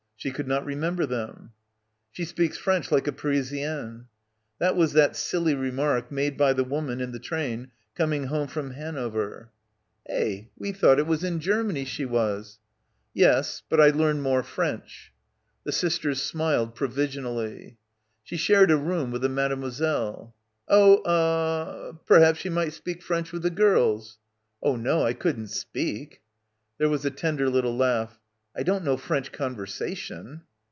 She 0.15 0.29
could 0.29 0.47
not 0.47 0.65
remember 0.67 1.07
them. 1.07 1.53
"She 2.11 2.25
speaks 2.25 2.55
French 2.55 2.91
like 2.91 3.07
a 3.07 3.11
Parisienne." 3.11 4.05
That 4.59 4.75
was 4.75 4.93
that 4.93 5.15
silly 5.15 5.55
remark 5.55 6.11
made 6.11 6.37
by 6.37 6.53
the 6.53 6.63
woman 6.63 7.01
in 7.01 7.11
the 7.11 7.17
train 7.17 7.71
coming 7.95 8.25
home 8.25 8.47
from 8.47 8.69
Hanover. 8.69 9.49
"Eh— 10.05 10.43
we 10.59 10.73
thought 10.73 10.97
it— 10.99 10.99
it 10.99 11.07
was 11.07 11.23
in 11.23 11.39
Germany 11.39 11.85
she 11.85 12.05
was" 12.05 12.59
12 13.17 13.29
BACKWATER 13.33 13.35
"Yes, 13.35 13.63
but 13.67 13.81
I 13.81 13.89
learned 13.89 14.21
more 14.21 14.43
French." 14.43 15.11
The 15.63 15.71
sisters 15.71 16.21
smiled 16.21 16.75
provisionally. 16.75 17.79
"She 18.21 18.37
shared 18.37 18.69
a 18.69 18.77
room 18.77 19.09
with 19.09 19.23
the 19.23 19.27
mademoiselle." 19.27 20.35
"Oh— 20.67 21.01
er— 21.07 21.13
hee— 21.71 21.85
hay— 21.97 21.97
perhaps 22.05 22.37
she 22.41 22.49
might 22.51 22.73
speak 22.73 23.01
French 23.01 23.31
with 23.31 23.41
the 23.41 23.49
gels." 23.49 24.19
"Oh, 24.61 24.75
no, 24.75 25.01
I 25.03 25.13
couldn't 25.13 25.47
speak" 25.47 26.21
There 26.77 26.89
was 26.89 27.05
a 27.05 27.09
tender 27.11 27.49
little 27.49 27.75
laugh. 27.75 28.19
"I 28.53 28.63
don't 28.63 28.83
know 28.83 28.97
French 28.97 29.31
conversation." 29.31 30.41